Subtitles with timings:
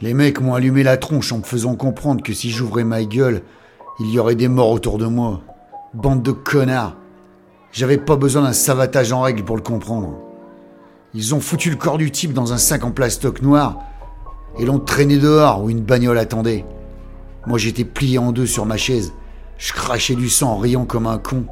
[0.00, 3.42] Les mecs m'ont allumé la tronche en me faisant comprendre que si j'ouvrais ma gueule,
[3.98, 5.42] il y aurait des morts autour de moi.
[5.92, 6.96] Bande de connards.
[7.70, 10.18] J'avais pas besoin d'un savatage en règle pour le comprendre.
[11.12, 13.78] Ils ont foutu le corps du type dans un sac en plastoc noir
[14.58, 16.64] et l'ont traîné dehors où une bagnole attendait.
[17.46, 19.12] Moi j'étais plié en deux sur ma chaise.
[19.58, 21.44] Je crachais du sang en riant comme un con.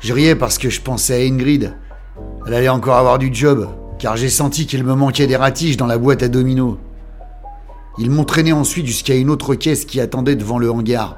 [0.00, 1.74] Je riais parce que je pensais à Ingrid.
[2.46, 5.86] Elle allait encore avoir du job, car j'ai senti qu'il me manquait des ratiges dans
[5.86, 6.78] la boîte à domino.
[7.98, 11.16] Ils m'ont traîné ensuite jusqu'à une autre caisse qui attendait devant le hangar.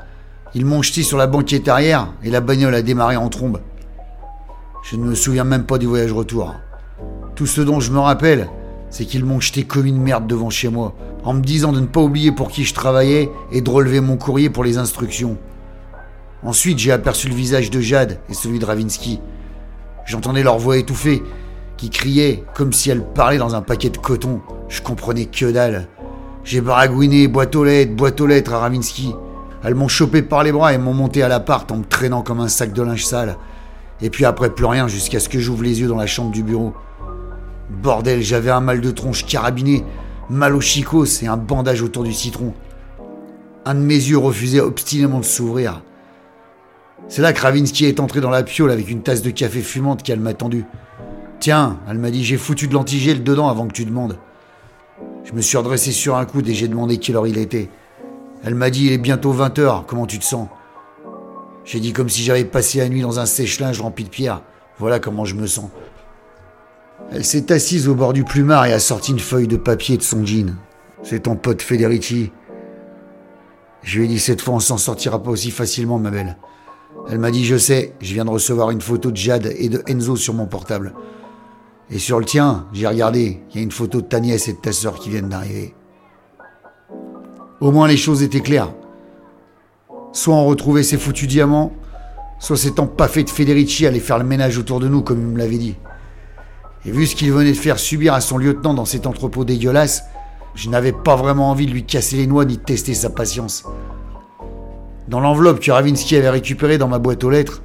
[0.54, 3.60] Ils m'ont jeté sur la banquette arrière et la bagnole a démarré en trombe.
[4.82, 6.54] Je ne me souviens même pas du voyage retour.
[7.34, 8.48] Tout ce dont je me rappelle,
[8.88, 11.86] c'est qu'ils m'ont jeté comme une merde devant chez moi, en me disant de ne
[11.86, 15.36] pas oublier pour qui je travaillais et de relever mon courrier pour les instructions.
[16.42, 19.20] Ensuite, j'ai aperçu le visage de Jade et celui de Ravinsky.
[20.06, 21.22] J'entendais leur voix étouffée,
[21.80, 24.42] qui criait comme si elles parlaient dans un paquet de coton.
[24.68, 25.88] Je comprenais que dalle.
[26.44, 29.14] J'ai baragouiné boîte aux lettres, boîte aux lettres à Ravinsky.
[29.64, 32.40] Elles m'ont chopé par les bras et m'ont monté à l'appart en me traînant comme
[32.40, 33.38] un sac de linge sale.
[34.02, 36.42] Et puis après, plus rien jusqu'à ce que j'ouvre les yeux dans la chambre du
[36.42, 36.74] bureau.
[37.70, 39.82] Bordel, j'avais un mal de tronche carabiné,
[40.28, 42.52] mal au chicos et un bandage autour du citron.
[43.64, 45.82] Un de mes yeux refusait obstinément de s'ouvrir.
[47.08, 50.02] C'est là que Ravinsky est entré dans la piole avec une tasse de café fumante
[50.02, 50.66] qu'elle m'a tendue.
[51.40, 54.18] Tiens, elle m'a dit, j'ai foutu de l'antigel dedans avant que tu demandes.
[55.24, 57.70] Je me suis redressé sur un coude et j'ai demandé quelle heure il était.
[58.44, 60.48] Elle m'a dit, il est bientôt 20h, comment tu te sens?
[61.64, 64.42] J'ai dit comme si j'avais passé la nuit dans un sèche-linge rempli de pierres.
[64.78, 65.70] Voilà comment je me sens.
[67.10, 70.02] Elle s'est assise au bord du plumard et a sorti une feuille de papier de
[70.02, 70.56] son jean.
[71.02, 72.32] C'est ton pote Federici.
[73.82, 76.36] Je lui ai dit cette fois on s'en sortira pas aussi facilement, ma belle.
[77.08, 79.82] Elle m'a dit je sais, je viens de recevoir une photo de Jade et de
[79.86, 80.94] Enzo sur mon portable.
[81.92, 84.52] Et sur le tien, j'ai regardé, il y a une photo de ta nièce et
[84.52, 85.74] de ta sœur qui viennent d'arriver.
[87.60, 88.72] Au moins les choses étaient claires.
[90.12, 91.72] Soit on retrouvait ses foutus diamants,
[92.38, 95.38] soit cet empaffé de Federici allait faire le ménage autour de nous comme il me
[95.38, 95.76] l'avait dit.
[96.86, 100.04] Et vu ce qu'il venait de faire subir à son lieutenant dans cet entrepôt dégueulasse,
[100.54, 103.64] je n'avais pas vraiment envie de lui casser les noix ni de tester sa patience.
[105.08, 107.62] Dans l'enveloppe que Ravinsky avait récupérée dans ma boîte aux lettres,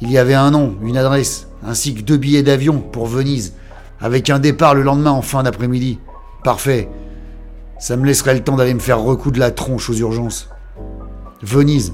[0.00, 3.54] il y avait un nom, une adresse, ainsi que deux billets d'avion pour Venise,
[4.00, 5.98] avec un départ le lendemain en fin d'après-midi.
[6.44, 6.88] Parfait.
[7.78, 10.48] Ça me laisserait le temps d'aller me faire recoudre la tronche aux urgences.
[11.42, 11.92] Venise.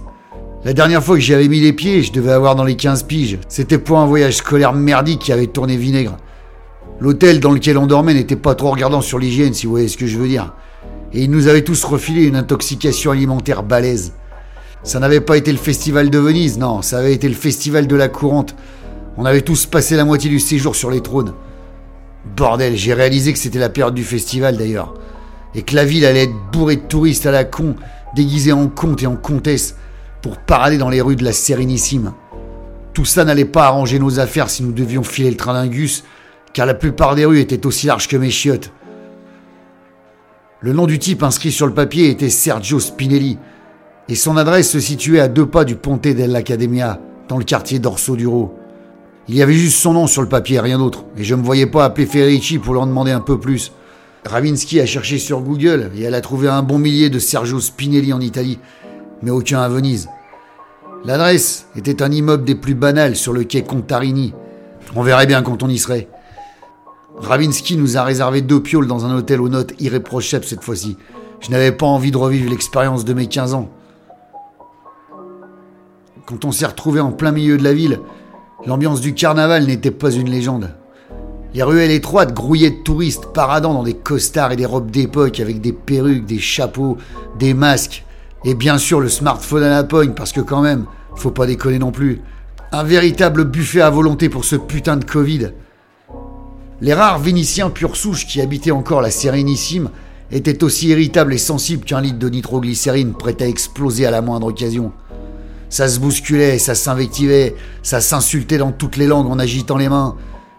[0.65, 3.03] La dernière fois que j'y avais mis les pieds, je devais avoir dans les 15
[3.05, 3.39] piges.
[3.49, 6.17] C'était pour un voyage scolaire merdique qui avait tourné vinaigre.
[7.01, 9.97] L'hôtel dans lequel on dormait n'était pas trop regardant sur l'hygiène, si vous voyez ce
[9.97, 10.55] que je veux dire.
[11.13, 14.13] Et il nous avait tous refilé une intoxication alimentaire balèze.
[14.85, 17.97] Ça n'avait pas été le festival de Venise, non, ça avait été le festival de
[17.97, 18.55] la courante.
[19.17, 21.33] On avait tous passé la moitié du séjour sur les trônes.
[22.25, 24.95] Bordel, j'ai réalisé que c'était la période du festival d'ailleurs.
[25.55, 27.77] Et que la ville allait être bourrée de touristes à la con,
[28.15, 29.77] déguisés en comte et en comtesse,
[30.23, 32.13] pour parader dans les rues de la Sérénissime.
[32.95, 36.05] Tout ça n'allait pas arranger nos affaires si nous devions filer le train d'Ingus
[36.53, 38.73] car la plupart des rues étaient aussi larges que mes chiottes.
[40.61, 43.39] Le nom du type inscrit sur le papier était Sergio Spinelli,
[44.09, 48.17] et son adresse se situait à deux pas du Ponte dell'Accademia, dans le quartier d'Orso
[48.17, 48.55] Duro.
[49.29, 51.47] Il y avait juste son nom sur le papier, rien d'autre, et je ne me
[51.47, 53.73] voyais pas appeler Federici pour leur demander un peu plus.
[54.25, 58.13] Ravinsky a cherché sur Google et elle a trouvé un bon millier de Sergio Spinelli
[58.13, 58.59] en Italie,
[59.23, 60.09] mais aucun à Venise.
[61.05, 64.35] L'adresse était un immeuble des plus banals sur le quai Contarini.
[64.95, 66.09] On verrait bien quand on y serait.
[67.17, 70.97] Ravinsky nous a réservé deux pioles dans un hôtel aux notes irréprochables cette fois-ci.
[71.41, 73.69] Je n'avais pas envie de revivre l'expérience de mes 15 ans.
[76.27, 77.99] Quand on s'est retrouvé en plein milieu de la ville,
[78.67, 80.71] l'ambiance du carnaval n'était pas une légende.
[81.55, 85.61] Les ruelles étroites grouillaient de touristes paradant dans des costards et des robes d'époque avec
[85.61, 86.97] des perruques, des chapeaux,
[87.39, 88.05] des masques
[88.45, 91.79] et bien sûr le smartphone à la pogne parce que quand même, faut pas déconner
[91.79, 92.23] non plus.
[92.73, 95.53] Un véritable buffet à volonté pour ce putain de Covid.
[96.81, 99.91] Les rares Vénitiens pure souche qui habitaient encore la Sérénissime
[100.31, 104.47] étaient aussi irritables et sensibles qu'un litre de nitroglycérine prêt à exploser à la moindre
[104.47, 104.93] occasion.
[105.73, 110.17] Ça se bousculait, ça s'invectivait, ça s'insultait dans toutes les langues en agitant les mains.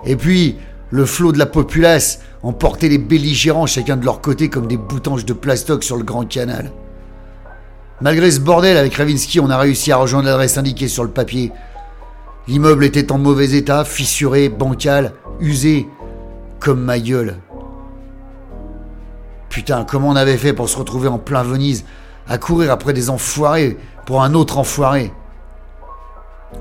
[0.08, 0.56] Et puis,
[0.90, 5.24] le flot de la populace emportait les belligérants chacun de leur côté comme des boutanges
[5.24, 6.72] de plastoc sur le Grand Canal.
[8.02, 11.52] Malgré ce bordel, avec Ravinsky, on a réussi à rejoindre l'adresse indiquée sur le papier.
[12.48, 15.88] L'immeuble était en mauvais état, fissuré, bancal, usé,
[16.60, 17.36] comme ma gueule.
[19.50, 21.86] Putain, comment on avait fait pour se retrouver en plein Venise,
[22.28, 25.12] à courir après des enfoirés pour un autre enfoiré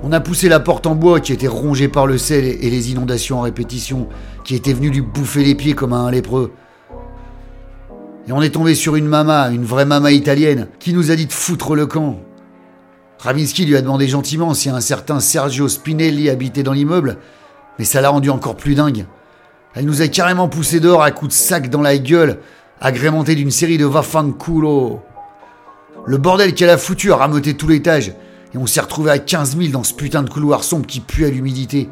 [0.02, 2.90] On a poussé la porte en bois qui était rongée par le sel et les
[2.90, 4.08] inondations en répétition,
[4.44, 6.52] qui étaient venues lui bouffer les pieds comme un lépreux.
[8.28, 11.26] Et on est tombé sur une mama, une vraie mama italienne, qui nous a dit
[11.26, 12.20] de foutre le camp.
[13.18, 17.18] Ravinsky lui a demandé gentiment si un certain Sergio Spinelli habitait dans l'immeuble,
[17.78, 19.06] mais ça l'a rendu encore plus dingue.
[19.74, 22.38] Elle nous a carrément poussé dehors à coups de sac dans la gueule,
[22.80, 25.00] agrémenté d'une série de vafanculo.
[26.04, 28.14] Le bordel qu'elle a foutu a rameuté tout l'étage,
[28.54, 31.24] et on s'est retrouvé à 15 000 dans ce putain de couloir sombre qui pue
[31.24, 31.88] à l'humidité.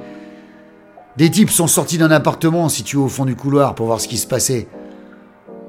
[1.16, 4.16] Des types sont sortis d'un appartement situé au fond du couloir pour voir ce qui
[4.16, 4.68] se passait.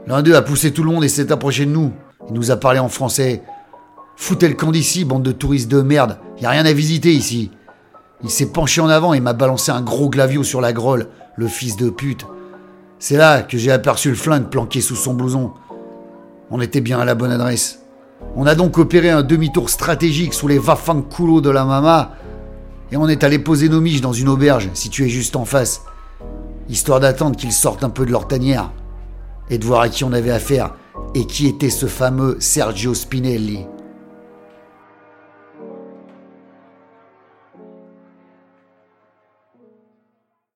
[0.07, 1.93] L'un d'eux a poussé tout le monde et s'est approché de nous.
[2.29, 3.43] Il nous a parlé en français.
[4.15, 6.19] Foutez le camp d'ici, bande de touristes de merde.
[6.39, 7.51] Y a rien à visiter ici.
[8.23, 11.47] Il s'est penché en avant et m'a balancé un gros glavio sur la grolle, le
[11.47, 12.25] fils de pute.
[12.99, 15.53] C'est là que j'ai aperçu le flingue planqué sous son blouson.
[16.51, 17.79] On était bien à la bonne adresse.
[18.35, 22.11] On a donc opéré un demi-tour stratégique sous les Vafanculo de la Mama
[22.91, 25.83] et on est allé poser nos miches dans une auberge située juste en face,
[26.69, 28.71] histoire d'attendre qu'ils sortent un peu de leur tanière
[29.49, 30.75] et de voir à qui on avait affaire
[31.13, 33.65] et qui était ce fameux Sergio Spinelli.